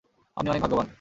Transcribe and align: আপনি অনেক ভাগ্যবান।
আপনি 0.37 0.49
অনেক 0.49 0.61
ভাগ্যবান। 0.61 0.87